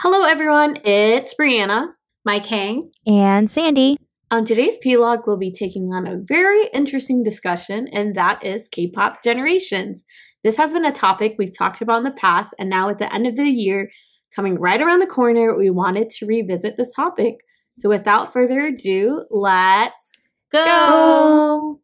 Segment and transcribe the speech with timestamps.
[0.00, 0.78] Hello, everyone.
[0.84, 1.88] It's Brianna.
[2.24, 2.92] Mike Hang.
[3.04, 3.96] And Sandy.
[4.30, 9.24] On today's P-Log, we'll be taking on a very interesting discussion, and that is K-pop
[9.24, 10.04] generations.
[10.44, 13.12] This has been a topic we've talked about in the past, and now at the
[13.12, 13.90] end of the year,
[14.36, 17.38] coming right around the corner, we wanted to revisit this topic.
[17.76, 20.12] So without further ado, let's
[20.52, 20.64] Go.
[20.64, 21.80] go.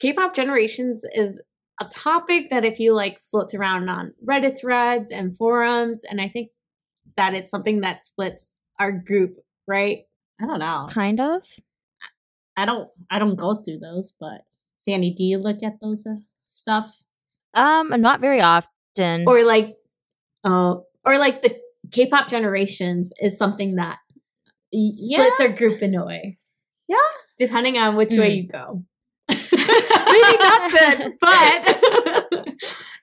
[0.00, 1.42] K-pop generations is
[1.80, 6.28] a topic that if you like floats around on Reddit threads and forums, and I
[6.28, 6.50] think
[7.16, 9.36] that it's something that splits our group,
[9.66, 10.00] right?
[10.40, 10.86] I don't know.
[10.90, 11.42] Kind of.
[12.56, 12.88] I don't.
[13.10, 14.12] I don't go through those.
[14.18, 14.42] But
[14.76, 16.92] Sandy, do you look at those uh, stuff?
[17.54, 19.24] Um, not very often.
[19.26, 19.76] Or like,
[20.44, 21.56] uh, or like the
[21.92, 23.98] K-pop generations is something that
[24.72, 24.90] Yeah.
[24.92, 26.38] splits our group in a way.
[26.88, 26.96] Yeah.
[27.38, 28.36] Depending on which way Mm.
[28.36, 28.84] you go.
[30.12, 32.54] Maybe not then, but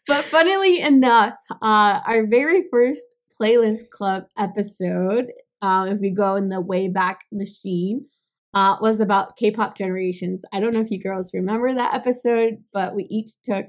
[0.08, 3.04] but funnily enough, uh, our very first
[3.40, 8.06] playlist club episode, uh, if we go in the way back machine,
[8.54, 10.46] uh, was about K-pop generations.
[10.54, 13.66] I don't know if you girls remember that episode, but we each took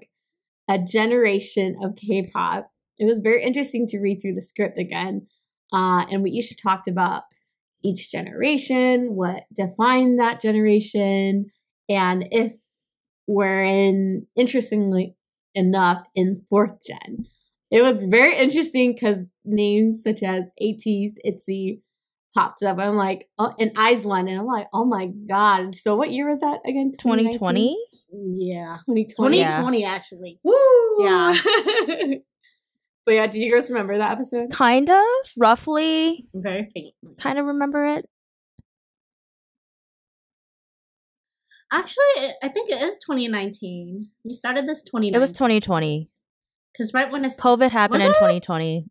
[0.68, 2.70] a generation of K-pop.
[2.98, 5.26] It was very interesting to read through the script again,
[5.72, 7.24] uh, and we each talked about
[7.82, 11.46] each generation, what defined that generation,
[11.88, 12.54] and if
[13.26, 15.16] we're in, interestingly
[15.54, 17.26] enough, in fourth gen.
[17.70, 21.80] It was very interesting because names such as ATEEZ, ITZY
[22.36, 22.78] popped up.
[22.78, 25.74] I'm like, oh, and Eyes One, and I'm like, oh my god.
[25.74, 26.92] So what year was that again?
[26.98, 27.76] 2020?
[28.12, 28.72] Yeah.
[28.86, 29.38] 2020.
[29.80, 29.88] Yeah.
[29.88, 30.38] actually.
[30.44, 30.54] Woo!
[31.00, 31.34] Yeah.
[33.04, 34.50] but yeah, do you guys remember that episode?
[34.52, 35.02] Kind of.
[35.36, 36.26] Roughly.
[36.34, 36.94] Very faint.
[37.18, 38.08] Kind of remember it.
[41.72, 44.08] Actually, I think it is 2019.
[44.24, 45.14] We started this 2019.
[45.14, 46.08] It was 2020.
[46.72, 48.14] because right when it's COVID happened in it?
[48.14, 48.86] 2020.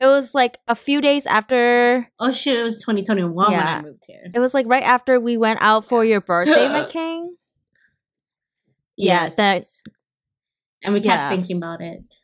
[0.00, 2.08] It was like a few days after.
[2.18, 4.30] oh shoot, it was 2021 when I moved here.
[4.34, 7.36] It was like right after we went out for your birthday, my king.
[8.96, 9.34] Yeah, Yes.
[9.36, 9.62] that-
[10.82, 11.28] and we kept yeah.
[11.30, 12.14] thinking about it.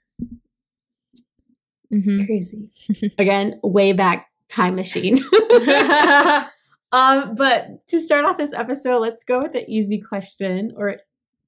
[1.91, 2.71] hmm Crazy.
[3.19, 5.25] Again, way back time machine.
[6.93, 10.97] um, but to start off this episode, let's go with the easy question, or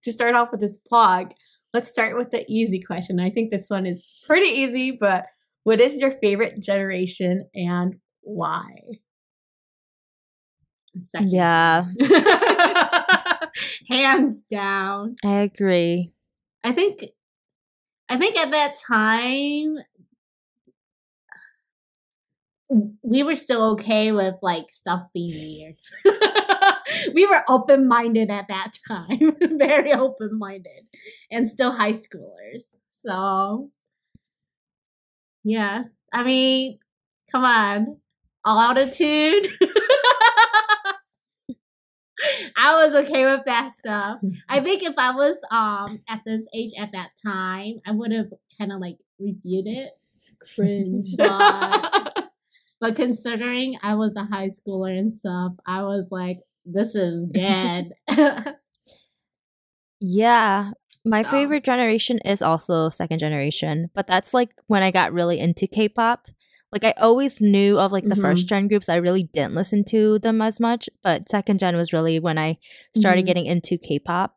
[0.05, 1.33] to start off with this blog,
[1.75, 3.21] let's start with the easy question.
[3.21, 5.27] I think this one is pretty easy, but
[5.65, 8.67] what is your favorite generation and why?
[10.99, 11.33] Second.
[11.33, 11.87] Yeah,
[13.89, 15.17] Hands down.
[15.25, 16.13] I agree.
[16.65, 17.05] I think
[18.09, 19.79] I think at that time
[23.03, 25.77] we were still okay with like stuff being weird.
[27.15, 29.37] we were open minded at that time.
[29.59, 30.87] Very open minded.
[31.31, 32.75] And still high schoolers.
[32.89, 33.71] So
[35.45, 35.85] yeah.
[36.13, 36.79] I mean,
[37.31, 37.99] come on.
[38.45, 39.49] All altitude.
[42.57, 44.19] I was okay with that stuff.
[44.49, 48.33] I think if I was um at this age at that time, I would have
[48.59, 49.91] kind of like reviewed it.
[50.55, 51.17] Cringe.
[52.83, 57.93] But, considering I was a high schooler and stuff, I was like, this is good.
[60.01, 60.71] Yeah.
[61.05, 65.39] My So- favorite generation is also second generation, but that's like when I got really
[65.39, 66.27] into K-pop.
[66.73, 68.89] Like I always knew of like the first gen groups.
[68.89, 72.57] I really didn't listen to them as much, but second gen was really when I
[72.97, 73.27] started Mhm.
[73.27, 74.37] getting into K-pop.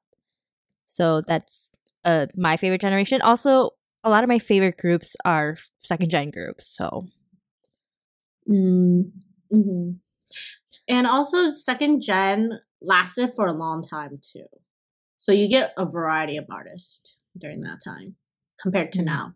[0.86, 1.72] So that's
[2.04, 3.22] uh my favorite generation.
[3.22, 3.72] Also,
[4.04, 6.68] a lot of my favorite groups are second gen groups.
[6.68, 7.06] So
[8.50, 9.12] Mm,
[9.52, 9.92] hmm
[10.88, 14.46] And also, second gen lasted for a long time too.
[15.18, 18.16] So you get a variety of artists during that time
[18.62, 19.06] compared to Mhm.
[19.06, 19.36] now.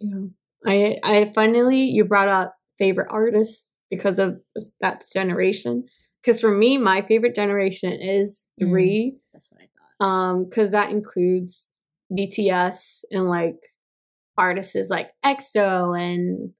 [0.00, 0.26] yeah.
[0.66, 4.40] I I finally you brought up favorite artists because of
[4.80, 5.84] that generation.
[6.22, 8.68] Because for me, my favorite generation is Mm.
[8.68, 9.16] three.
[9.32, 10.06] That's what I thought.
[10.06, 11.78] um because that includes
[12.12, 13.56] bts and like
[14.36, 16.52] artists like exo and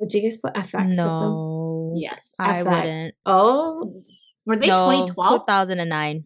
[0.00, 2.36] would you guys put fx with them no, Yes.
[2.40, 2.70] I FX.
[2.70, 3.14] wouldn't.
[3.26, 4.02] oh
[4.46, 4.76] Were they no,
[5.06, 5.42] 2012?
[5.46, 6.24] 2009.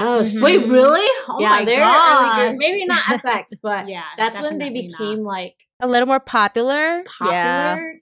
[0.00, 0.42] oh Mhm.
[0.42, 1.08] Wait, really?
[1.28, 2.56] Oh yeah my they're early gosh.
[2.58, 4.98] maybe not fx but yeah, that's when they definitely not.
[4.98, 7.02] became like A little more popular.
[7.24, 7.74] Yeah.
[7.74, 7.94] popular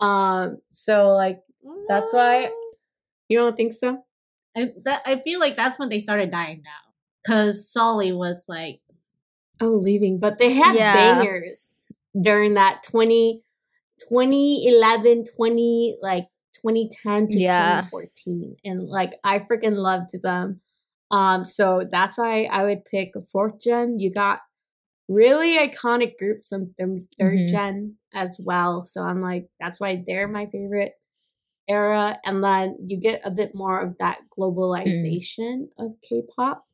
[0.00, 1.40] um so like
[1.88, 2.50] That's why-
[3.28, 4.04] you don't think so
[4.56, 6.82] I, that, I feel like that's when they started dying now.
[7.22, 8.80] Because Sulli was like,
[9.60, 10.94] oh leaving but they had Yeah.
[10.94, 11.76] bangers
[12.20, 13.42] during that 20
[14.08, 16.26] 2011 20 like
[16.60, 17.82] 2010 to Yeah.
[17.90, 20.60] 2014 and like i freaking loved them
[21.12, 23.98] Um, so that's why I would pick fourth gen.
[23.98, 24.38] You got
[25.08, 27.50] really iconic groups from 3rd Mhm.
[27.50, 28.84] gen as well.
[28.84, 30.92] So I'm like, that's why they're my favorite
[31.66, 32.16] era.
[32.24, 36.64] And then you get a bit more of that globalization of K-pop.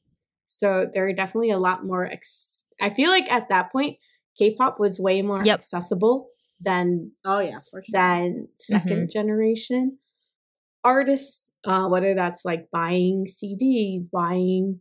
[0.47, 2.05] So there are definitely a lot more.
[2.05, 3.97] Ex- I feel like at that point,
[4.39, 5.59] K-pop was way more Yep.
[5.61, 6.29] accessible
[6.61, 7.93] than Oh yeah, for sure.
[7.93, 9.99] than 2nd generation
[10.85, 11.53] artists.
[11.65, 14.81] Uh, whether that's like buying CDs, buying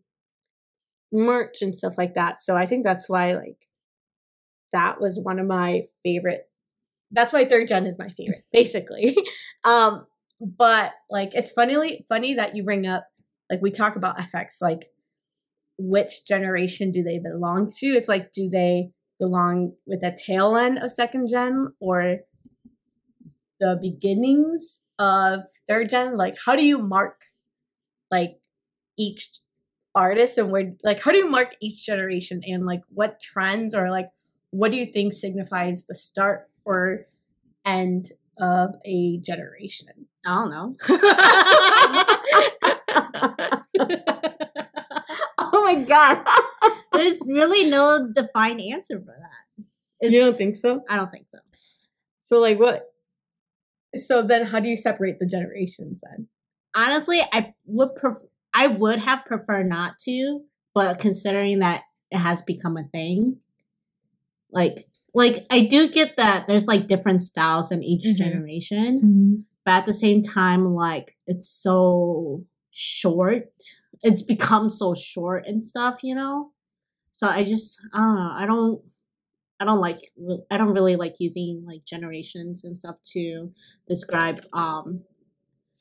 [1.12, 2.42] merch and stuff like that.
[2.42, 3.58] So I think that's why like
[4.74, 6.50] that was one of my favorite.
[7.12, 9.16] That's why third gen is my favorite, basically.
[9.64, 10.06] um,
[10.40, 13.08] but like it's funnily funny that you bring up
[13.50, 14.90] like we talk about FX like
[15.78, 17.88] which generation do they belong to?
[17.88, 22.20] It's like do they belong with the tail end of second gen or
[23.60, 26.18] the beginnings of third gen?
[26.18, 27.26] Like how do you mark
[28.12, 28.40] like
[28.98, 29.40] each
[29.94, 33.90] artist and where like how do you mark each generation and like what trends or
[33.90, 34.10] like
[34.52, 37.08] what do you think signifies the start or
[37.66, 40.08] end of a generation?
[40.26, 40.76] I don't know.
[45.66, 46.26] oh my god.
[46.94, 49.66] There's really no defined answer for that.
[50.12, 50.82] you don't think so?
[50.90, 51.40] I don't think so.
[52.22, 52.84] So like what
[53.96, 56.28] so then how do you separate the generations then?
[56.76, 58.18] Honestly, I would pref-
[58.54, 60.42] I would have preferred not to,
[60.74, 63.38] but considering that it has become a thing,
[64.52, 68.18] like like I do get that there's like different styles in each Mhm.
[68.18, 73.50] generation, but at the same time, like it's so short.
[74.06, 76.52] It's become so short and stuff, you know.
[77.12, 78.32] So I just I don't know.
[78.34, 78.82] I don't.
[79.60, 80.00] I don't like.
[80.52, 83.52] I don't really like using like generations and stuff to
[83.88, 85.06] describe um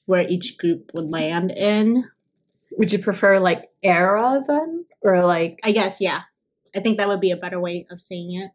[0.06, 2.04] where each group would land in.
[2.78, 4.86] Would you prefer like era then?
[5.02, 6.22] Or like I guess yeah.
[6.74, 8.52] I think that would be a better way of saying it.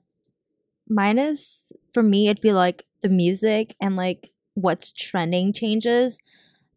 [0.88, 6.22] Mine is for me it'd be like the music and like what's trending changes.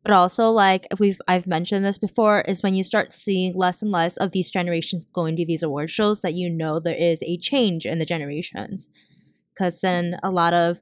[0.05, 3.91] But also like we've I've mentioned this before is when you start seeing less and
[3.91, 7.39] less of these generations going to these award shows that you know there is a
[7.39, 8.91] change in the generations.
[9.57, 10.81] Cause then a lot of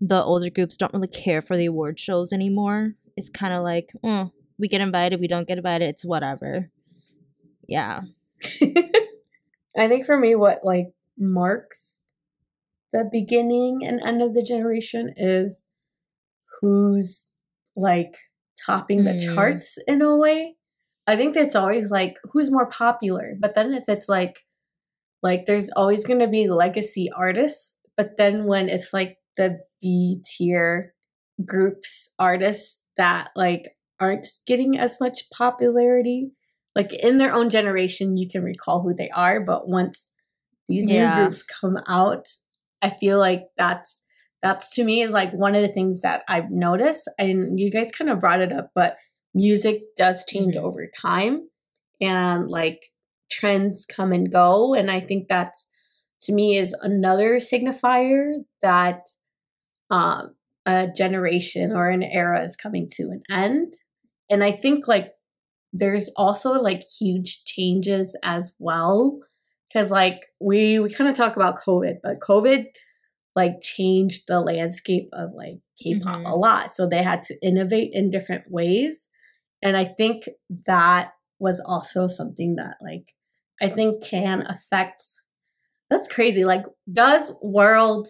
[0.00, 2.94] the older groups don't really care for the award shows anymore.
[3.16, 6.70] It's kind of like, oh, we get invited, we don't get invited, it's whatever.
[7.66, 8.02] Yeah.
[9.76, 12.06] I think for me, what like marks
[12.92, 15.62] the beginning and end of the generation is
[16.60, 17.34] who's
[17.76, 18.16] like
[18.64, 19.34] topping the Hmm.
[19.34, 20.56] charts in a way.
[21.06, 23.34] I think that's always like who's more popular.
[23.38, 24.40] But then if it's like
[25.22, 30.20] like there's always going to be legacy artists, but then when it's like the B
[30.26, 30.94] tier
[31.44, 36.32] groups artists that like aren't getting as much popularity,
[36.76, 40.12] like in their own generation you can recall who they are, but once
[40.68, 42.26] these new groups come out,
[42.82, 44.02] I feel like that's
[44.42, 47.90] that's to me is like one of the things that I've noticed and you guys
[47.92, 48.96] kind of brought it up, but
[49.34, 50.62] music does change Mhm.
[50.62, 51.48] over time
[52.00, 52.90] and like
[53.30, 55.68] trends come and go and I think that's
[56.22, 59.08] to me is another signifier that
[59.90, 60.34] um
[60.66, 63.74] a generation or an era is coming to an end.
[64.30, 65.12] And I think like
[65.72, 69.20] there's also like huge changes as well
[69.68, 72.64] because like we we kind of talk about covid but covid
[73.40, 76.30] like changed the landscape of like k-pop Mhm.
[76.32, 79.08] a lot so they had to innovate in different ways
[79.64, 80.18] and i think
[80.66, 81.12] that
[81.46, 83.06] was also something that like
[83.66, 85.02] i think can affect
[85.90, 86.64] that's crazy like
[87.02, 87.24] does
[87.58, 88.06] world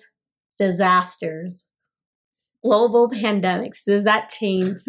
[0.65, 1.67] disasters
[2.65, 4.79] global pandemics does that change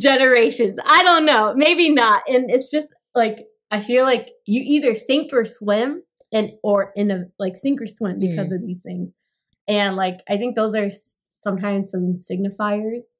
[0.00, 0.78] generations.
[0.84, 1.54] I don't know.
[1.56, 2.22] Maybe not.
[2.28, 3.36] And it's just like
[3.70, 7.86] I feel like you either sink or swim and or in a like sink or
[7.86, 9.12] swim because of these things.
[9.68, 10.88] And like I think those are
[11.34, 13.16] sometimes some signifiers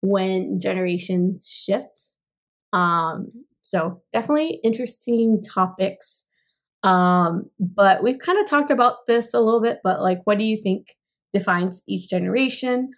[0.00, 2.00] when generations shift.
[2.72, 3.28] Um
[3.62, 6.26] so definitely interesting topics.
[6.82, 10.44] Um but we've kind of talked about this a little bit but like what do
[10.44, 10.96] you think
[11.32, 12.90] defines each generation?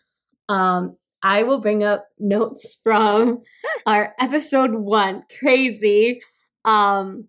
[0.48, 3.42] Um I will bring up notes from
[3.86, 5.24] our episode one.
[5.38, 6.20] Crazy.
[6.64, 7.28] Um,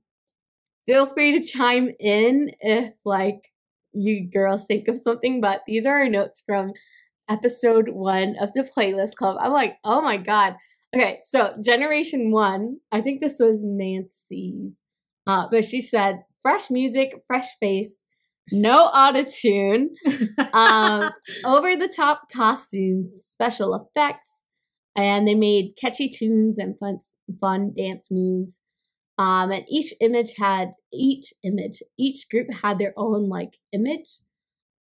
[0.86, 3.51] feel free to chime in if like
[3.94, 6.74] you girls think of something, but these are our notes from
[7.30, 9.38] episode one of the playlist club.
[9.40, 10.56] I'm like, oh my god.
[10.96, 14.82] Okay, so generation one, I think this was Nancy's.
[15.26, 18.04] Uh, but she said fresh music, fresh face,
[18.52, 19.90] no autotune
[20.54, 21.12] um,
[21.46, 24.44] over the top costumes, special effects,
[24.96, 27.00] and they made catchy tunes and fun,
[27.40, 28.60] fun dance moves.
[29.18, 34.20] Um, and each image had each image, each group had their own like image.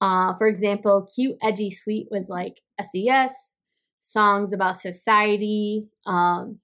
[0.00, 3.58] Uh, for example, cute, edgy, sweet was like SES,
[4.00, 5.88] songs about society.
[6.06, 6.60] Um,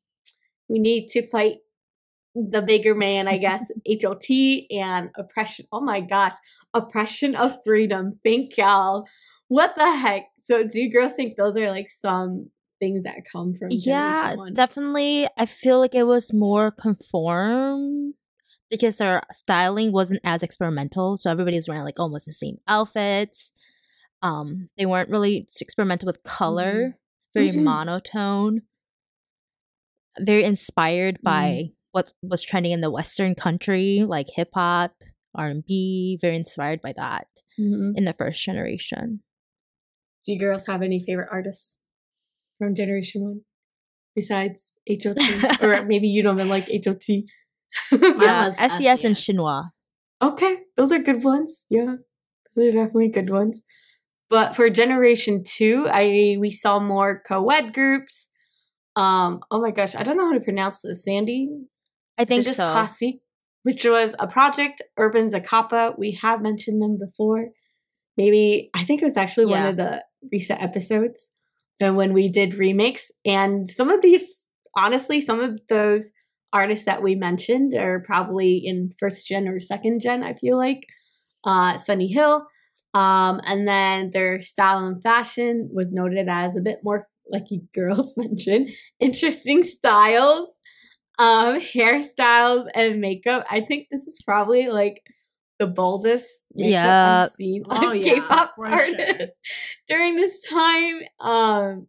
[0.68, 1.58] we need to fight
[2.34, 3.70] the bigger man, I guess,
[4.02, 4.30] HOT
[4.70, 5.66] and oppression.
[5.72, 6.34] Oh my gosh,
[6.74, 8.12] oppression of freedom.
[8.24, 9.06] Thank y'all.
[9.48, 10.28] What the heck?
[10.42, 15.26] So, do you girls think those are like some things that come from yeah, definitely.
[15.36, 18.14] I feel like it was more conform
[18.70, 21.16] because their styling wasn't as experimental.
[21.16, 23.52] So everybody's wearing like almost the same outfits.
[24.22, 27.38] Um, they weren't really experimental with color, Mm-hmm.
[27.38, 27.64] very Mhm.
[27.64, 28.62] monotone,
[30.18, 31.72] very inspired by Mm-hmm.
[31.92, 34.94] what was trending in the Western country, like hip hop,
[35.34, 36.18] R and B.
[36.20, 37.28] Very inspired by that
[37.58, 37.96] Mhm.
[37.96, 39.22] in the first generation.
[40.24, 41.78] Do you girls have any favorite artists
[42.58, 43.40] from Generation One
[44.14, 45.16] besides HOT?
[45.62, 47.08] or maybe you don't even like HOT.
[47.90, 49.28] Yeah, was SES and SES.
[49.28, 49.70] Shinhwa.
[50.22, 51.66] Okay, those are good ones.
[51.68, 51.96] Yeah,
[52.54, 53.62] those are definitely good ones.
[54.28, 58.30] But for Generation Two, I we saw more co-ed groups.
[58.96, 61.04] Um, oh my gosh, I don't know how to pronounce this.
[61.04, 61.50] Sandy,
[62.18, 62.70] I Is it think just so.
[62.70, 63.16] Classic,
[63.62, 65.98] which was a project, Urban Zakapa.
[65.98, 67.48] We have mentioned them before.
[68.16, 71.30] Maybe I think it was actually one of the recent episodes,
[71.80, 73.10] and when we did remakes.
[73.24, 76.10] And some of these, honestly, some of those
[76.52, 80.22] artists that we mentioned are probably in first gen or second gen.
[80.22, 80.86] I feel like
[81.44, 82.46] uh, Sunny Hill,
[82.94, 87.62] um, and then their style and fashion was noted as a bit more, like you
[87.74, 90.58] girls mentioned, interesting styles
[91.18, 95.02] um hairstyles and makeup i think this is probably like
[95.58, 97.22] the boldest makeup Yeah.
[97.24, 98.74] i've seen Oh, yeah, k-pop for sure.
[98.74, 99.38] artists
[99.88, 101.86] during this time um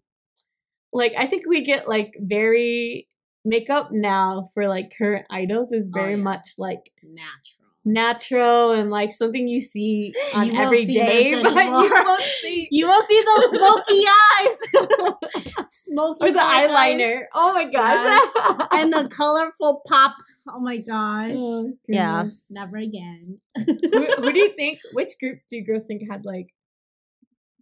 [0.94, 3.08] like i think we get like very
[3.46, 6.24] makeup now for like current idols is Oh, very yeah.
[6.24, 7.67] much like Natural.
[7.88, 12.86] Natural and like something you see on You every day but you won't see You
[12.86, 14.04] will see those smoky
[14.42, 15.66] eyes.
[15.70, 20.16] smoky or the eyeliner oh my gosh and the colorful pop.
[20.50, 21.36] Oh my gosh.
[21.38, 22.26] Oh, Yeah.
[22.50, 23.40] Never again.
[23.56, 24.80] who, who do you think?
[24.94, 26.54] Which group do you girls think had like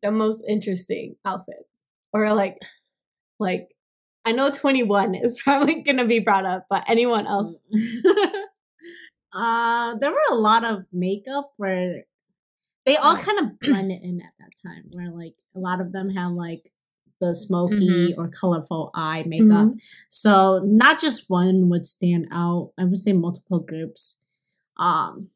[0.01, 1.69] the most interesting outfits,
[2.13, 2.57] or like,
[3.39, 3.69] like
[4.23, 7.55] I know 2NE1 is probably gonna be brought up, but anyone else?
[7.75, 8.31] Mm.
[9.35, 12.03] Uh, there were a lot of makeup where
[12.85, 14.85] they all kind of blended in at that time.
[14.91, 16.71] Where like a lot of them had like
[17.21, 19.69] the smoky or colorful eye makeup.
[20.09, 22.71] So not just one would stand out.
[22.77, 24.23] I would say multiple groups.
[24.77, 25.29] Um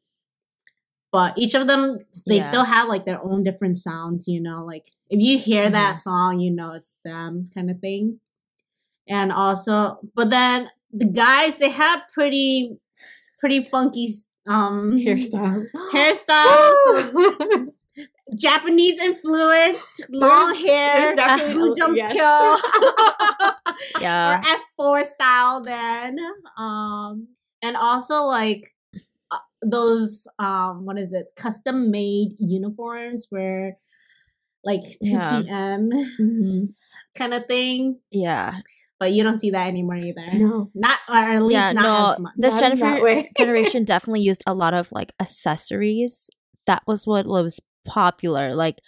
[1.12, 2.48] but each of them they Yeah.
[2.48, 5.98] still have like their own different sounds, you know, like if you hear that Mhm.
[5.98, 8.20] song, you know it's them kind of thing.
[9.08, 12.78] And also but then the guys they had pretty
[13.40, 14.08] pretty funky
[14.46, 15.64] um Hairstyle.
[15.94, 17.68] hairstyles,
[18.38, 22.62] Japanese influenced long There's- hair, there's definitely- Jump yes.
[23.96, 24.42] or Yeah.
[24.78, 26.18] F4 style then.
[26.56, 27.28] Um
[27.62, 28.72] and also like
[29.30, 31.26] uh, those um what is it?
[31.36, 33.76] Custom made uniforms where
[34.64, 35.42] like 2 Yeah.
[35.42, 35.90] p.m.
[36.20, 36.74] Mhm.
[37.16, 37.98] kind of thing.
[38.10, 38.58] Yeah.
[39.00, 40.26] But you don't see that anymore either.
[40.34, 42.32] No, Not or at least yeah, not no, as much.
[42.36, 46.28] this Not generation definitely used a lot of like accessories.
[46.66, 48.54] That was what was popular.
[48.54, 48.78] Like,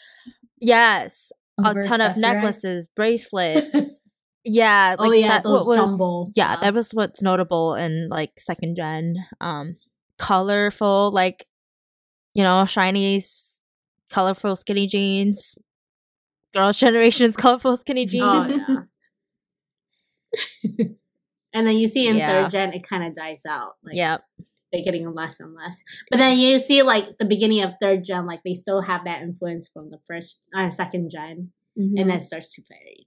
[0.61, 4.01] yes, a ton of necklaces, bracelets.
[4.45, 6.61] yeah, Oh, yeah, that, those was, Yeah, stuff.
[6.63, 9.17] that was what's notable in like second gen.
[9.41, 9.77] Um,
[10.19, 11.47] colorful, like
[12.35, 13.61] you know, shinies,
[14.11, 15.57] colorful skinny jeans.
[16.53, 18.25] Girls' generation's colorful skinny jeans.
[18.25, 18.77] Oh yeah.
[21.53, 22.29] and then you see in Yeah.
[22.43, 23.75] third gen it kind of dies out.
[23.83, 24.19] Like yeah,
[24.73, 25.83] they're getting less and less.
[26.11, 29.23] But then you see like the beginning of third gen, like they still have that
[29.23, 31.99] influence from the first uh, second gen, Mhm.
[32.01, 33.07] and then it starts to fade.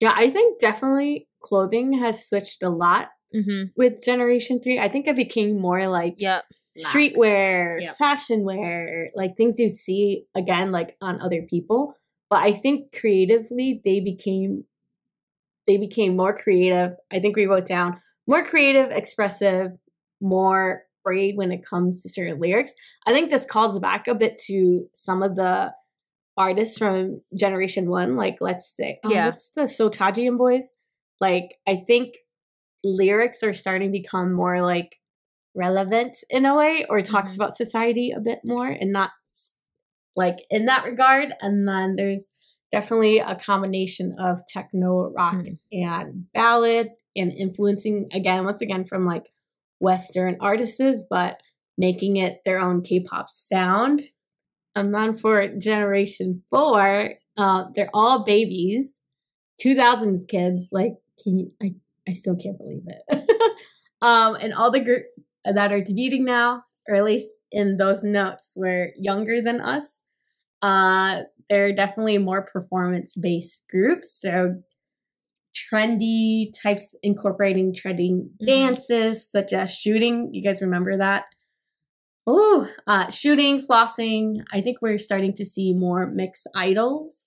[0.00, 3.68] yeah, I think definitely clothing has switched a lot mm-hmm.
[3.76, 4.78] with Generation Three.
[4.78, 6.44] I think it became more like yep,
[6.76, 7.96] streetwear, Yep.
[7.96, 11.94] fashion wear, like things you see again like on other people.
[12.30, 14.64] But I think creatively they became
[15.66, 16.92] they became more creative.
[17.12, 19.72] I think we wrote down more creative, expressive,
[20.20, 22.72] more brave when it comes to certain lyrics.
[23.06, 25.72] I think this calls back a bit to some of the
[26.36, 29.26] artists from Generation One, like let's say, oh, Yeah.
[29.26, 30.72] what's the Seo Taiji and Boys?
[31.20, 32.14] Like I think
[32.82, 34.96] lyrics are starting to become more like
[35.54, 37.36] relevant in a way, or talks Mhm.
[37.36, 39.12] about society a bit more, and not
[40.16, 41.32] like in that regard.
[41.40, 42.32] And then there's
[42.74, 45.58] definitely a combination of techno rock Mm.
[45.72, 49.26] and ballad and influencing again once again from like
[49.80, 51.40] Western artists, but
[51.78, 54.00] making it their own K-pop sound.
[54.74, 59.00] And then for Generation Four, uh, they're all babies,
[59.64, 60.68] 2000s kids.
[60.72, 61.74] Like, can you, I,
[62.08, 63.30] I still can't believe it.
[64.02, 65.06] um, and all the groups
[65.44, 70.02] that are debuting now, or at least in those notes, were younger than us.
[70.62, 74.20] Uh, they're definitely more performance based groups.
[74.20, 74.62] So
[75.54, 78.44] trendy types incorporating trending mm-hmm.
[78.44, 80.30] dances such as shooting.
[80.32, 81.24] You guys remember that?
[82.26, 84.44] Oh, uh, shooting, flossing.
[84.52, 87.24] I think we're starting to see more mixed idols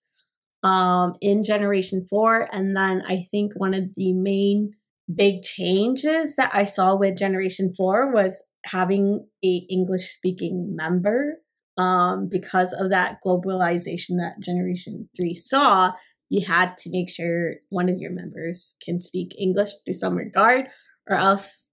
[0.63, 2.49] um, in Generation 4.
[2.51, 4.73] And then I think one of the main
[5.13, 11.37] big changes that I saw with Generation 4 was having a English speaking member
[11.77, 15.91] um, because of that globalization that Generation 3 saw,
[16.29, 20.67] you had to make sure one of your members can speak English to some regard,
[21.09, 21.71] or else,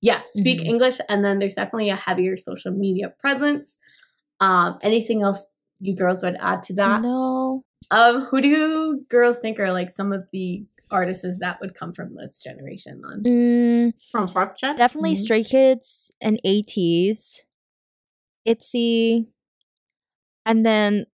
[0.00, 0.70] yeah, speak mm-hmm.
[0.70, 0.98] English.
[1.08, 3.78] And then there's definitely a heavier social media presence.
[4.40, 5.46] Um, anything else
[5.80, 7.02] you girls would add to that?
[7.02, 7.64] No.
[7.90, 11.92] Um, who do you girls think are like some of the artists that would come
[11.92, 13.22] from this generation on?
[13.22, 14.76] Mm, from fourth gen?
[14.76, 15.22] Definitely mm-hmm.
[15.22, 17.44] Stray Kids and ATEEZ.
[18.46, 19.26] ITZY,
[20.48, 21.06] and then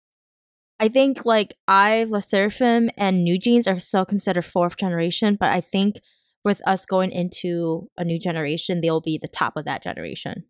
[0.78, 5.50] I think like I, LE SSERAFIM, and New Jeans are still considered fourth generation, but
[5.50, 5.96] I think
[6.44, 10.44] with us going into a new generation, they'll be the top of that generation.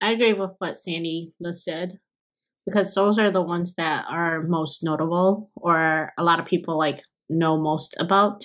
[0.00, 1.98] I agree with what Sandy listed
[2.64, 7.02] because those are the ones that are most notable or a lot of people like
[7.28, 8.44] know most about.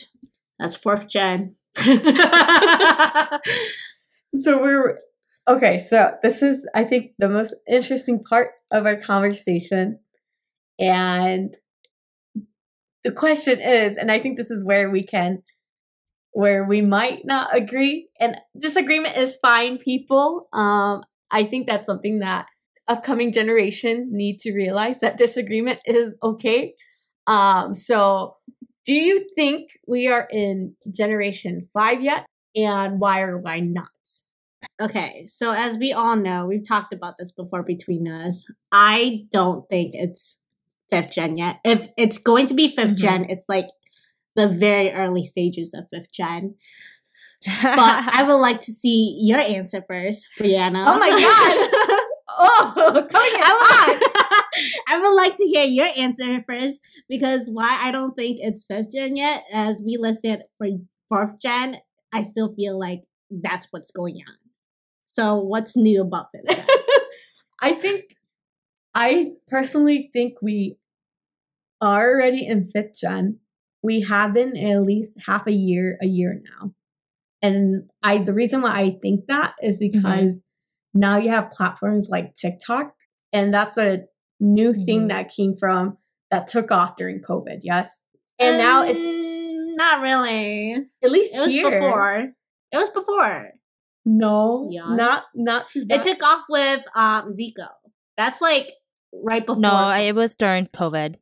[0.60, 1.56] That's fourth gen.
[1.76, 1.92] so
[4.62, 5.00] we're
[5.48, 10.00] Okay, so this is, I think, the most interesting part of our conversation.
[10.80, 11.56] And
[13.04, 15.42] the question is, and I think this is where we can,
[16.32, 20.48] where we might not agree, and disagreement is fine, people.
[20.54, 22.46] Um, I think that's something that
[22.88, 26.76] upcoming generations need to realize that disagreement is okay.
[27.26, 28.38] Um, so,
[28.86, 32.26] do you think we are in generation five yet?
[32.56, 33.88] And why or why not?
[34.80, 38.46] Okay, so as we all know, we've talked about this before between us.
[38.72, 40.42] I don't think it's
[40.90, 41.60] fifth gen yet.
[41.64, 42.96] If it's going to be 5th mm-hmm.
[42.96, 43.68] gen, it's like
[44.36, 46.56] the very early stages of fifth gen.
[47.46, 50.86] but I would like to see your answer first, Brianna.
[50.88, 52.08] Oh my god!
[52.30, 57.92] oh, coming I would, I would like to hear your answer first because why I
[57.92, 60.68] don't think it's fifth gen yet, as we listed for
[61.10, 61.78] fourth gen,
[62.14, 64.41] I still feel like that's what's going on.
[65.12, 66.66] So what's new about it?
[67.62, 68.16] I think
[68.96, 70.78] I personally think we
[71.82, 73.40] are already in fifth gen.
[73.84, 76.72] We have been at least half a year, a year now.
[77.42, 79.98] And I the reason why I think that is mm-hmm.
[79.98, 81.00] because mm-hmm.
[81.02, 82.94] now you have platforms like TikTok,
[83.34, 84.04] and that's a
[84.40, 84.86] new mm-hmm.
[84.86, 85.98] thing that came from
[86.30, 88.04] that took off during COVID, yes.
[88.40, 90.88] And um, now it's mm, not really.
[91.04, 91.70] At least it was here.
[91.70, 92.32] before.
[92.72, 93.52] It was before.
[94.06, 94.84] No, yes.
[94.88, 95.86] not not too.
[95.90, 97.68] It took off with um Zico.
[98.18, 98.72] That's like
[99.14, 99.62] right before.
[99.62, 101.16] No, it was during COVID.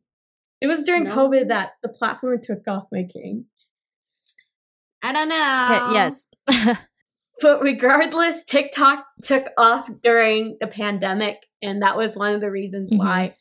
[0.62, 1.16] It was during no.
[1.16, 3.46] COVID that the platform took off, my king.
[5.02, 5.88] I don't know.
[5.88, 6.30] Okay, yes.
[7.42, 12.92] but regardless, TikTok took off during the pandemic, and that was one of the reasons
[12.92, 13.00] mm-hmm.
[13.00, 13.36] why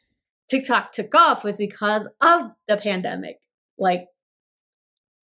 [0.49, 3.39] TikTok took off was because of the pandemic.
[3.79, 4.07] Like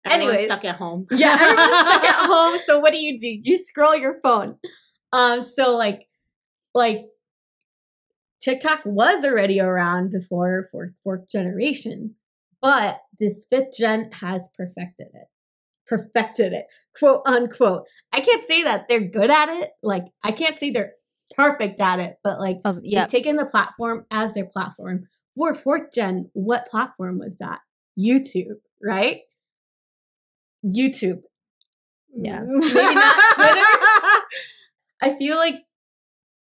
[0.06, 1.08] Everyone's stuck at home.
[1.12, 2.60] yeah, everyone's stuck at home.
[2.66, 3.40] So what do you do?
[3.44, 4.56] You scroll your phone.
[5.12, 6.08] Um, so like,
[6.74, 7.06] like
[8.42, 12.16] TikTok was already around before fourth fourth generation,
[12.62, 15.28] but this fifth gen has perfected it.
[15.88, 17.84] Perfected it, quote unquote.
[18.14, 19.72] I can't say that they're good at it.
[19.82, 20.94] Like I can't say they're
[21.36, 25.08] perfect at it, but like um, yeah, taken the platform as their platform.
[25.36, 27.60] For fourth gen, what platform was that?
[27.98, 29.22] YouTube, right?
[30.66, 31.22] YouTube.
[32.16, 32.44] Yeah.
[32.46, 33.62] Maybe not Twitter.
[35.02, 35.56] I feel like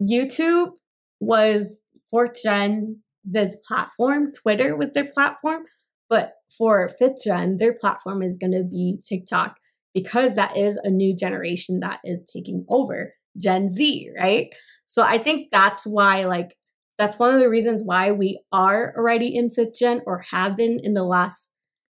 [0.01, 0.71] YouTube
[1.19, 4.32] was fourth gen's platform.
[4.34, 5.63] Twitter was their platform.
[6.10, 9.58] But for fifth gen, their platform is going to be TikTok
[9.93, 14.47] because that is a new generation that is taking over Gen Z, right?
[14.86, 16.56] So I think that's why, like,
[16.97, 20.80] that's one of the reasons why we are already in fifth gen or have been
[20.82, 21.51] in the last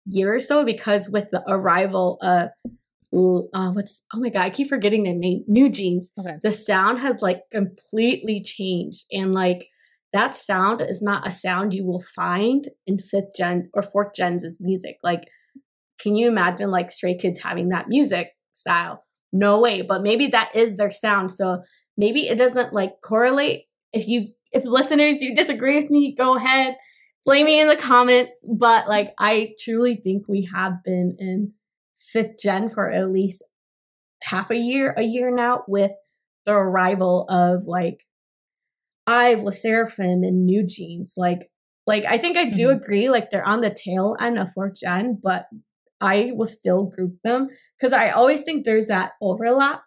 [0.05, 2.49] year or so because with the arrival of
[3.13, 5.43] uh, what's oh my god, I keep forgetting their name.
[5.47, 6.11] New Jeans.
[6.19, 6.37] Okay.
[6.41, 9.67] The sound has like completely changed, and like
[10.13, 14.45] that sound is not a sound you will find in fifth gen or fourth gen's
[14.59, 14.97] music.
[15.03, 15.23] Like,
[15.99, 19.03] can you imagine like Stray Kids having that music style?
[19.31, 19.81] no way.
[19.81, 21.31] But maybe that is their sound.
[21.31, 21.61] So
[21.97, 23.65] maybe it doesn't like correlate.
[23.93, 26.75] If you, if listeners, you disagree with me, go ahead,
[27.25, 28.39] blame me in the comments.
[28.47, 31.53] But like, I truly think we have been in
[31.97, 33.43] fifth gen for at least
[34.23, 35.91] half a year, a year now with
[36.45, 38.05] the arrival of like
[39.07, 41.15] IVE, LE SSERAFIM, and New Jeans.
[41.17, 41.51] Like,
[41.87, 42.81] like I think I do mm-hmm.
[42.81, 43.09] agree.
[43.09, 45.47] Like they're on the tail end of fourth gen, but
[45.99, 49.83] I will still group them because I always think there's that overlap.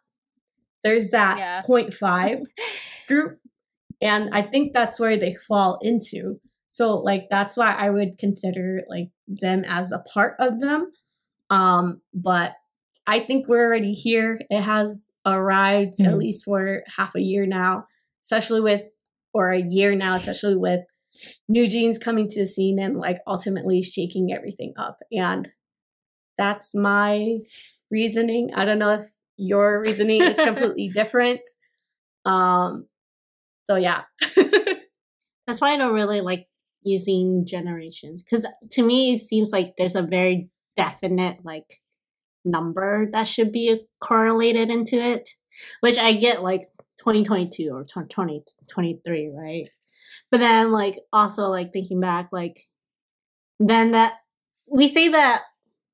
[0.82, 1.62] There's that yeah.
[1.62, 2.42] 0.5
[3.08, 3.38] group,
[4.02, 6.40] and I think that's where they fall into.
[6.74, 10.90] So like that's why I would consider like them as a part of them.
[11.48, 12.54] Um, but
[13.06, 14.40] I think we're already here.
[14.50, 16.10] It has arrived mm-hmm.
[16.10, 17.86] at least for half a year now,
[18.24, 18.82] especially with
[19.32, 20.80] or a year now, especially with
[21.48, 24.98] new jeans coming to the scene and like ultimately shaking everything up.
[25.12, 25.46] And
[26.36, 27.38] that's my
[27.88, 28.50] reasoning.
[28.52, 29.04] I don't know if
[29.36, 31.42] your reasoning is completely different.
[32.24, 32.88] Um
[33.68, 34.02] so yeah.
[35.46, 36.48] that's why I don't really like
[36.84, 41.80] using generations cuz to me it seems like there's a very definite like
[42.44, 45.30] number that should be correlated into it,
[45.80, 46.62] which I get like
[46.98, 49.68] 2022 or 2023, right?
[50.30, 52.60] But then like also like thinking back, like
[53.58, 54.14] then that
[54.70, 55.42] we say that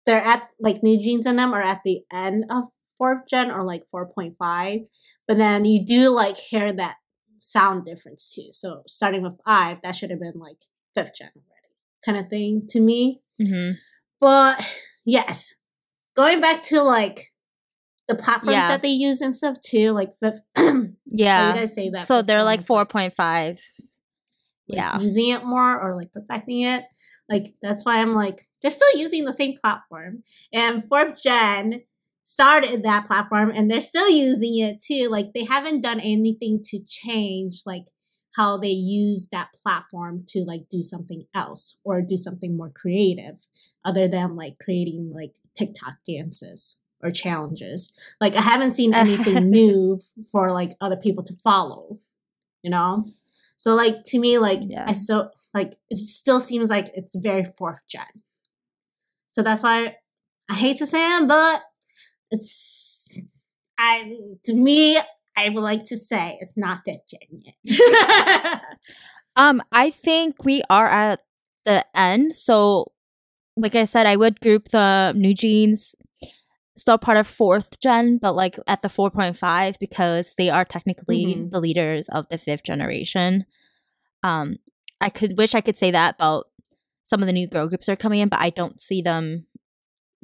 [0.07, 2.64] they're at like New Jeans in them are at the end of
[2.98, 4.87] fourth gen or like 4.5,
[5.29, 6.96] but then you do like hear that
[7.38, 8.46] sound difference too.
[8.50, 10.59] So starting with five, that should have been like
[10.94, 11.74] fifth gen already,
[12.05, 13.22] kind of thing to me.
[13.40, 13.72] Mm-hmm.
[14.20, 15.55] But yes,
[16.14, 17.33] going back to like
[18.09, 18.68] the platforms yeah.
[18.68, 22.07] that they use and stuff too, like yeah, you guys say that.
[22.07, 23.61] So they're like four point five.
[24.68, 26.85] Like yeah, using it more or like perfecting it.
[27.29, 30.22] Like that's why I'm like they're still using the same platform,
[30.53, 31.83] and fourth gen
[32.31, 35.09] started that platform and they're still using it too.
[35.11, 37.87] Like they haven't done anything to change like
[38.37, 43.47] how they use that platform to like do something else or do something more creative
[43.85, 47.93] other than like creating like TikTok dances or challenges.
[48.21, 51.99] Like I haven't seen anything new for like other people to follow,
[52.62, 53.05] you know?
[53.57, 54.85] So like to me like yeah.
[54.88, 58.23] I so like it still seems like it's very fourth gen.
[59.29, 59.97] So that's why
[60.49, 61.62] I hate to say it, but
[62.31, 63.16] it's
[63.79, 64.99] I to me
[65.40, 68.61] I would like to say it's not that gen yet.
[69.37, 71.20] um, I think we are at
[71.64, 72.35] the end.
[72.35, 72.92] So,
[73.57, 75.94] like I said, I would group the new jeans
[76.76, 81.50] still part of fourth gen, but like at the 4.5 because they are technically mm-hmm.
[81.50, 83.44] the leaders of the fifth generation.
[84.22, 84.57] Um,
[85.00, 86.46] I could wish I could say that about
[87.05, 89.46] some of the new girl groups are coming in, but I don't see them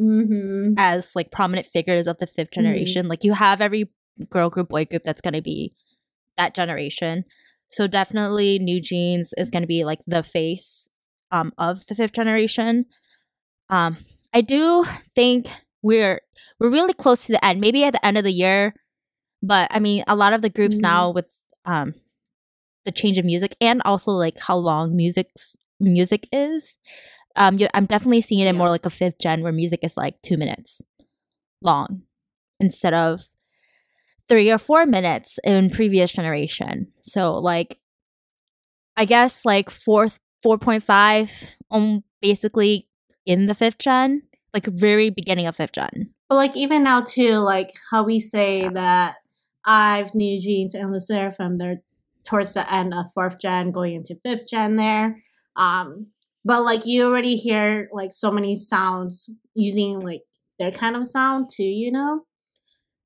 [0.00, 0.74] mm-hmm.
[0.78, 2.62] as like prominent figures of the fifth mm-hmm.
[2.62, 3.02] generation.
[3.02, 3.10] Mm-hmm.
[3.10, 3.90] Like you have every
[4.30, 5.74] girl group, boy group that's going to be
[6.36, 7.24] that generation.
[7.70, 10.88] So definitely New Jeans is going to be like the face
[11.30, 12.86] um, of the fifth generation.
[13.68, 13.96] Um,
[14.32, 15.48] I do think
[15.82, 16.20] we're
[16.58, 17.60] we're really close to the end.
[17.60, 18.74] Maybe at the end of the year,
[19.42, 20.82] but I mean, a lot of the groups mm-hmm.
[20.82, 21.30] now with
[21.64, 21.94] um,
[22.84, 26.76] the change of music and also like how long music's music is.
[27.34, 30.14] Um, I'm definitely seeing it in more like a fifth gen where music is like
[30.22, 30.80] two minutes
[31.60, 32.02] long
[32.58, 33.26] instead of
[34.28, 36.92] three or four minutes in previous generation.
[37.00, 37.78] So like
[38.96, 41.32] I guess like fourth four point five
[41.70, 42.88] um basically
[43.24, 44.22] in the fifth gen,
[44.54, 46.14] like very beginning of fifth gen.
[46.28, 48.70] But like even now too, like how we say yeah.
[48.70, 49.16] that
[49.64, 51.82] IVE New Jeans and LE SSERAFIM, they're
[52.24, 55.18] towards the end of fourth gen, going into fifth gen there.
[55.56, 56.08] Um
[56.44, 60.22] but like you already hear like so many sounds using like
[60.58, 62.20] their kind of sound too, you know?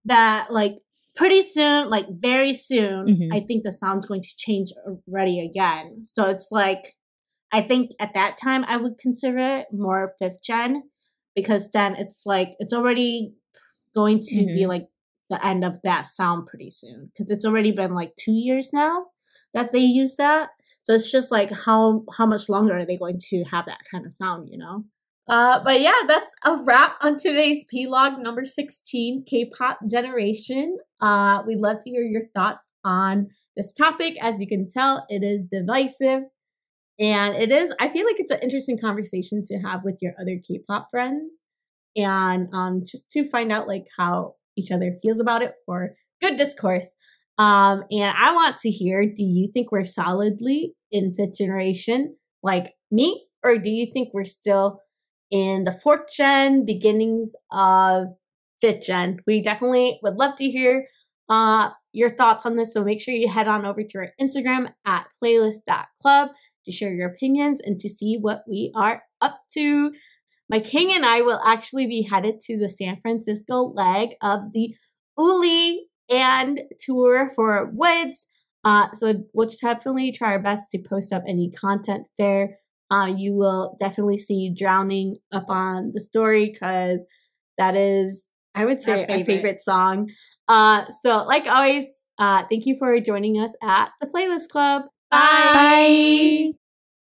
[0.05, 0.75] That like
[1.21, 3.31] pretty soon, like very soon, mm-hmm.
[3.31, 4.71] I think the sound's going to change
[5.07, 6.03] already again.
[6.03, 6.97] So it's like,
[7.53, 10.85] I think at that time I would consider it more fifth gen
[11.37, 13.35] because then it's like, it's already
[13.95, 14.55] going to mm-hmm.
[14.55, 14.87] be like
[15.29, 19.09] the end of that sound pretty soon because it's already been like two years now
[19.53, 20.49] that they use that.
[20.81, 24.07] So it's just like how how much longer are they going to have that kind
[24.07, 24.85] of sound, you know?
[25.29, 30.79] Uh, but yeah, that's a wrap on today's P-Log number 16, K-pop generation.
[31.01, 34.17] Uh, we'd love to hear your thoughts on this topic.
[34.21, 36.25] As you can tell, it is divisive.
[36.99, 40.39] And it is, I feel like it's an interesting conversation to have with your other
[40.47, 41.45] K-pop friends.
[41.97, 46.37] And um, just to find out like how each other feels about it for good
[46.37, 46.97] discourse.
[47.39, 52.75] Um, and I want to hear, do you think we're solidly in fifth generation like
[52.91, 53.27] me?
[53.43, 54.81] Or do you think we're still
[55.31, 58.09] in the fourth gen, beginnings of
[58.61, 59.19] fifth gen.
[59.27, 60.87] We definitely would love to hear
[61.29, 62.75] uh, your thoughts on this.
[62.75, 66.29] So make sure you head on over to our Instagram at playlist.club
[66.67, 69.93] to share your opinions and to see what we are up to.
[70.49, 74.75] My king and I will actually be headed to the San Francisco leg of the
[75.19, 78.27] OO-LI and tour for WOODZ.
[78.65, 82.59] Uh, so we'll definitely try our best to post up any content there.
[82.91, 87.07] Uh, you will definitely see Drowning up on the story because
[87.59, 90.11] that is, I would say, our favorite, our favorite song.
[90.49, 94.83] Uh, so, like always, uh, thank you for joining us at the Playlist Club.
[95.11, 95.51] Bye.
[95.53, 96.60] Bye.